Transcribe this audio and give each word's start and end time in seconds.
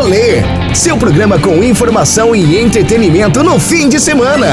Rolê, 0.00 0.36
seu 0.76 0.96
programa 0.96 1.42
com 1.42 1.56
informação 1.56 2.32
e 2.32 2.56
entretenimento 2.56 3.42
no 3.42 3.58
fim 3.58 3.88
de 3.88 3.98
semana. 3.98 4.46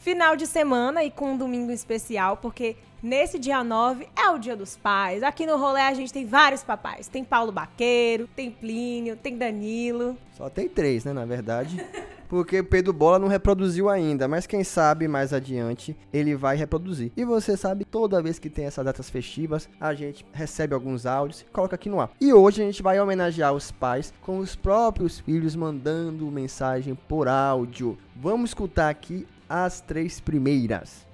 Final 0.00 0.36
de 0.36 0.46
semana 0.46 1.02
e 1.02 1.10
com 1.10 1.32
um 1.32 1.36
domingo 1.38 1.72
especial, 1.72 2.36
porque 2.36 2.76
nesse 3.02 3.38
dia 3.38 3.64
9 3.64 4.06
é 4.14 4.28
o 4.28 4.36
dia 4.36 4.54
dos 4.54 4.76
pais. 4.76 5.22
Aqui 5.22 5.46
no 5.46 5.56
rolê 5.56 5.80
a 5.80 5.94
gente 5.94 6.12
tem 6.12 6.26
vários 6.26 6.62
papais. 6.62 7.08
Tem 7.08 7.24
Paulo 7.24 7.50
Baqueiro, 7.50 8.28
tem 8.36 8.50
Plínio, 8.50 9.16
tem 9.16 9.34
Danilo. 9.34 10.14
Só 10.36 10.50
tem 10.50 10.68
três, 10.68 11.02
né, 11.06 11.14
na 11.14 11.24
verdade. 11.24 11.82
Porque 12.30 12.62
Pedro 12.62 12.92
Bola 12.92 13.18
não 13.18 13.26
reproduziu 13.26 13.88
ainda, 13.88 14.28
mas 14.28 14.46
quem 14.46 14.62
sabe 14.62 15.08
mais 15.08 15.32
adiante 15.32 15.96
ele 16.12 16.36
vai 16.36 16.56
reproduzir. 16.56 17.10
E 17.16 17.24
você 17.24 17.56
sabe, 17.56 17.84
toda 17.84 18.22
vez 18.22 18.38
que 18.38 18.48
tem 18.48 18.66
essas 18.66 18.84
datas 18.84 19.10
festivas, 19.10 19.68
a 19.80 19.92
gente 19.94 20.24
recebe 20.32 20.72
alguns 20.72 21.06
áudios 21.06 21.40
e 21.40 21.46
coloca 21.46 21.74
aqui 21.74 21.88
no 21.88 22.00
ar. 22.00 22.12
E 22.20 22.32
hoje 22.32 22.62
a 22.62 22.64
gente 22.64 22.84
vai 22.84 23.00
homenagear 23.00 23.52
os 23.52 23.72
pais 23.72 24.14
com 24.22 24.38
os 24.38 24.54
próprios 24.54 25.18
filhos 25.18 25.56
mandando 25.56 26.24
mensagem 26.30 26.94
por 26.94 27.26
áudio. 27.26 27.98
Vamos 28.14 28.50
escutar 28.50 28.90
aqui 28.90 29.26
as 29.48 29.80
três 29.80 30.20
primeiras. 30.20 31.04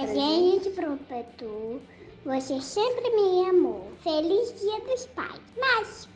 Gente, 0.00 0.70
protetor, 0.70 1.78
você 2.24 2.58
sempre 2.62 3.10
me 3.10 3.50
amou. 3.50 3.92
Feliz 4.02 4.58
Dia 4.58 4.80
dos 4.80 5.04
Pais. 5.08 5.42
Mas 5.60 6.07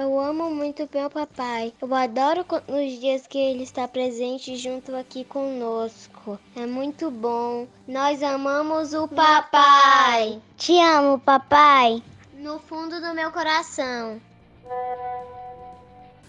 Eu 0.00 0.16
amo 0.20 0.48
muito 0.48 0.88
meu 0.94 1.10
papai. 1.10 1.74
Eu 1.82 1.92
adoro 1.92 2.46
nos 2.68 3.00
dias 3.00 3.26
que 3.26 3.36
ele 3.36 3.64
está 3.64 3.88
presente 3.88 4.54
junto 4.54 4.94
aqui 4.94 5.24
conosco. 5.24 6.38
É 6.54 6.64
muito 6.64 7.10
bom. 7.10 7.66
Nós 7.84 8.22
amamos 8.22 8.94
o 8.94 9.08
papai. 9.08 10.40
te 10.56 10.78
amo, 10.78 11.18
papai. 11.18 12.00
No 12.34 12.60
fundo 12.60 13.00
do 13.00 13.12
meu 13.12 13.32
coração. 13.32 14.20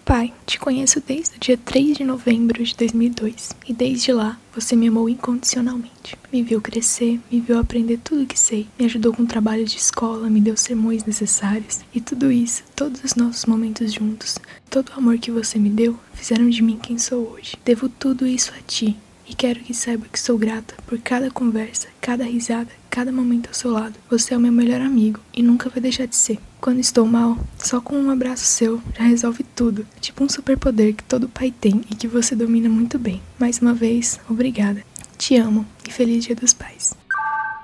Pai, 0.10 0.34
te 0.44 0.58
conheço 0.58 1.00
desde 1.06 1.38
o 1.38 1.40
dia 1.40 1.56
3 1.56 1.98
de 1.98 2.04
novembro 2.04 2.64
de 2.64 2.76
2002 2.76 3.52
e 3.68 3.72
desde 3.72 4.12
lá 4.12 4.40
você 4.52 4.76
me 4.76 4.88
amou 4.88 5.08
incondicionalmente. 5.08 6.18
Me 6.34 6.42
viu 6.42 6.60
crescer, 6.60 7.20
me 7.32 7.40
viu 7.40 7.60
aprender 7.60 8.00
tudo 8.04 8.26
que 8.26 8.40
sei, 8.40 8.68
me 8.80 8.86
ajudou 8.86 9.14
com 9.14 9.22
o 9.22 9.28
trabalho 9.28 9.64
de 9.66 9.78
escola, 9.78 10.28
me 10.28 10.42
deu 10.42 10.58
sermões 10.58 11.06
necessários 11.06 11.82
e 11.94 12.02
tudo 12.02 12.32
isso, 12.32 12.64
todos 12.76 13.04
os 13.04 13.14
nossos 13.14 13.46
momentos 13.46 13.94
juntos, 13.94 14.40
todo 14.68 14.90
o 14.90 14.98
amor 14.98 15.20
que 15.20 15.30
você 15.30 15.60
me 15.60 15.70
deu, 15.70 15.96
fizeram 16.16 16.50
de 16.50 16.64
mim 16.64 16.80
quem 16.82 16.98
sou 16.98 17.34
hoje. 17.34 17.56
Devo 17.64 17.88
tudo 17.88 18.26
isso 18.26 18.52
a 18.58 18.62
ti 18.64 18.98
e 19.30 19.36
quero 19.36 19.60
que 19.60 19.76
saiba 19.76 20.08
que 20.12 20.20
sou 20.20 20.40
grata 20.40 20.74
por 20.88 20.98
cada 20.98 21.30
conversa, 21.30 21.88
cada 22.02 22.24
risada, 22.24 22.72
cada 22.90 23.12
momento 23.12 23.50
ao 23.50 23.54
seu 23.54 23.70
lado. 23.70 23.94
Você 24.10 24.34
é 24.34 24.38
o 24.38 24.40
meu 24.40 24.52
melhor 24.52 24.82
amigo 24.82 25.20
e 25.32 25.44
nunca 25.44 25.70
vai 25.70 25.80
deixar 25.80 26.08
de 26.08 26.16
ser. 26.16 26.40
Quando 26.62 26.82
estou 26.82 27.06
mal, 27.06 27.38
só 27.58 27.80
com 27.80 27.96
um 27.96 28.12
abraço 28.12 28.44
seu 28.44 28.82
já 28.94 29.04
resolve 29.04 29.44
tudo. 29.44 29.88
Tipo 30.02 30.26
um 30.26 30.30
superpoder 30.30 30.94
que 30.94 31.04
todo 31.04 31.30
pai 31.30 31.52
tem 31.52 31.82
e 31.90 31.96
que 31.96 32.06
você 32.06 32.36
domina 32.36 32.68
muito 32.68 33.00
bem. 33.00 33.22
Mais 33.40 33.60
uma 33.60 33.74
vez, 33.74 34.20
obrigada. 34.30 34.84
Te 35.18 35.38
amo 35.38 35.66
e 35.88 35.92
feliz 35.92 36.26
Dia 36.26 36.36
dos 36.36 36.54
Pais. 36.54 36.94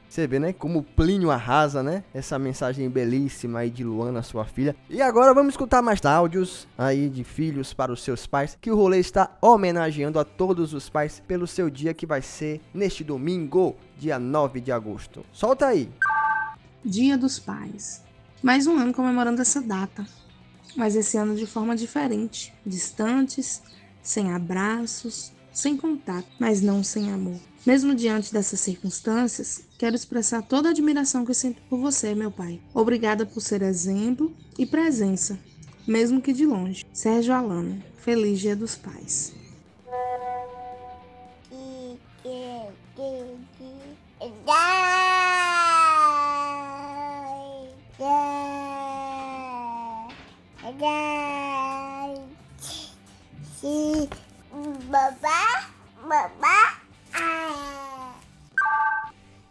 Você 0.07 0.25
vê, 0.25 0.39
né, 0.39 0.53
como 0.53 0.79
o 0.79 0.83
Plínio 0.83 1.29
arrasa, 1.29 1.83
né? 1.83 2.05
Essa 2.13 2.39
mensagem 2.39 2.89
belíssima 2.89 3.59
aí 3.59 3.69
de 3.69 3.83
Luana, 3.83 4.23
sua 4.23 4.45
filha. 4.45 4.73
E 4.89 5.01
agora 5.01 5.33
vamos 5.33 5.55
escutar 5.55 5.81
mais 5.81 6.05
áudios 6.05 6.65
aí 6.77 7.09
de 7.09 7.25
filhos 7.25 7.73
para 7.73 7.91
os 7.91 8.01
seus 8.01 8.25
pais, 8.25 8.57
que 8.61 8.71
o 8.71 8.77
rolê 8.77 8.99
está 8.99 9.29
homenageando 9.41 10.17
a 10.17 10.23
todos 10.23 10.73
os 10.73 10.87
pais 10.87 11.21
pelo 11.27 11.45
seu 11.45 11.69
dia 11.69 11.93
que 11.93 12.05
vai 12.05 12.21
ser 12.21 12.61
neste 12.73 13.03
domingo, 13.03 13.75
dia 13.97 14.17
9 14.17 14.61
de 14.61 14.71
agosto. 14.71 15.25
Solta 15.33 15.65
aí. 15.67 15.89
Dia 16.85 17.17
dos 17.17 17.37
Pais. 17.37 18.04
Mais 18.45 18.67
um 18.67 18.77
ano 18.77 18.93
comemorando 18.93 19.41
essa 19.41 19.59
data, 19.59 20.05
mas 20.75 20.95
esse 20.95 21.17
ano 21.17 21.35
de 21.35 21.47
forma 21.47 21.75
diferente, 21.75 22.53
distantes, 22.63 23.59
sem 24.03 24.31
abraços, 24.31 25.31
sem 25.51 25.75
contato, 25.75 26.27
mas 26.39 26.61
não 26.61 26.83
sem 26.83 27.11
amor. 27.11 27.39
Mesmo 27.65 27.95
diante 27.95 28.31
dessas 28.31 28.59
circunstâncias, 28.59 29.63
quero 29.79 29.95
expressar 29.95 30.43
toda 30.43 30.69
a 30.69 30.71
admiração 30.71 31.25
que 31.25 31.33
sinto 31.33 31.59
por 31.63 31.79
você, 31.79 32.13
meu 32.13 32.29
pai. 32.29 32.61
Obrigada 32.71 33.25
por 33.25 33.41
ser 33.41 33.63
exemplo 33.63 34.31
e 34.59 34.63
presença, 34.63 35.39
mesmo 35.87 36.21
que 36.21 36.31
de 36.31 36.45
longe. 36.45 36.85
Sérgio 36.93 37.33
Alano, 37.33 37.81
feliz 37.97 38.39
Dia 38.39 38.55
dos 38.55 38.75
Pais. 38.75 39.34
Babá, 54.89 55.69
babá. 56.07 56.81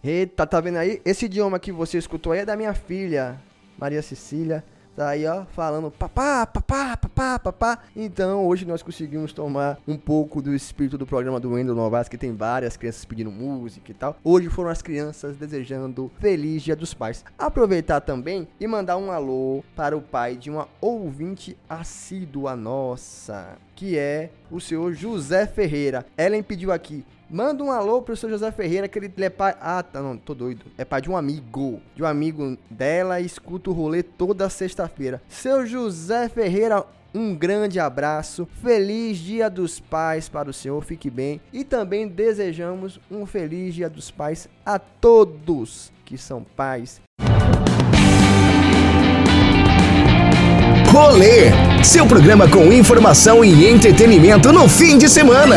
Eita, 0.03 0.47
tá 0.47 0.61
vendo 0.61 0.77
aí? 0.77 1.01
Esse 1.05 1.25
idioma 1.25 1.59
que 1.59 1.73
você 1.73 1.99
escutou 1.99 2.33
aí 2.33 2.41
é 2.41 2.45
da 2.45 2.57
minha 2.57 2.75
filha, 2.75 3.41
Maria 3.79 4.03
Cecília. 4.03 4.63
Tá 4.97 5.09
aí, 5.09 5.27
ó, 5.27 5.45
falando 5.47 5.91
papá, 5.91 6.47
papá, 6.47 6.97
papá, 6.97 7.37
papá. 7.41 7.79
Então, 7.97 8.47
hoje 8.47 8.65
nós 8.65 8.81
conseguimos 8.81 9.33
tomar 9.33 9.77
um 9.89 9.97
pouco 9.97 10.41
do 10.41 10.55
espírito 10.55 10.97
do 10.97 11.05
programa 11.05 11.41
do 11.41 11.51
Wendel 11.51 11.75
Novas, 11.75 12.09
que 12.09 12.17
tem 12.17 12.33
várias 12.33 12.77
crianças 12.77 13.05
pedindo 13.05 13.29
música 13.29 13.91
e 13.91 13.95
tal. 13.95 14.17
Hoje 14.23 14.49
foram 14.49 14.71
as 14.71 14.83
crianças 14.83 15.37
desejando 15.37 16.13
Feliz 16.21 16.63
Dia 16.63 16.77
dos 16.77 16.95
Pais. 16.95 17.25
Aproveitar 17.37 18.03
também 18.03 18.47
e 18.61 18.69
mandar 18.69 18.97
um 18.97 19.11
alô 19.11 19.65
para 19.75 19.97
o 19.97 20.01
pai 20.01 20.37
de 20.37 20.49
uma 20.49 20.69
ouvinte 20.81 21.57
assídua 21.69 22.55
nossa, 22.55 23.59
que 23.75 23.99
é 23.99 24.31
o 24.49 24.61
senhor 24.61 24.93
José 24.93 25.45
Ferreira. 25.45 26.07
Ellen 26.17 26.41
pediu 26.45 26.71
aqui, 26.71 27.05
Manda 27.31 27.65
um 27.65 27.71
alô 27.71 28.03
pro 28.03 28.17
seu 28.17 28.29
José 28.29 28.51
Ferreira, 28.53 28.87
que 28.87 28.99
ele 28.99 29.13
é 29.19 29.31
pai. 29.31 29.55
Ah, 29.61 29.83
tá, 29.83 30.01
não, 30.01 30.17
tô 30.17 30.35
doido. 30.35 30.67
É 30.77 30.85
pai 30.85 31.01
de 31.01 31.11
um 31.11 31.17
amigo. 31.17 31.81
De 31.95 32.03
um 32.03 32.07
amigo 32.07 32.57
dela 32.71 33.21
escuta 33.21 33.71
o 33.71 33.73
rolê 33.73 34.03
toda 34.03 34.49
sexta-feira. 34.51 35.23
Seu 35.29 35.67
José 35.67 36.29
Ferreira, 36.29 36.85
um 37.15 37.35
grande 37.35 37.81
abraço. 37.81 38.47
Feliz 38.63 39.19
Dia 39.19 39.49
dos 39.49 39.81
Pais 39.81 40.29
para 40.29 40.51
o 40.51 40.53
senhor, 40.53 40.85
fique 40.85 41.09
bem. 41.09 41.41
E 41.53 41.65
também 41.65 42.07
desejamos 42.07 43.01
um 43.11 43.25
feliz 43.25 43.75
Dia 43.75 43.89
dos 43.89 44.11
Pais 44.11 44.49
a 44.65 44.79
todos 44.79 45.93
que 46.05 46.19
são 46.19 46.45
pais. 46.45 47.01
Rolê, 50.89 51.51
seu 51.83 52.07
programa 52.07 52.49
com 52.49 52.73
informação 52.73 53.45
e 53.45 53.69
entretenimento 53.69 54.53
no 54.53 54.69
fim 54.69 54.97
de 54.97 55.09
semana. 55.09 55.57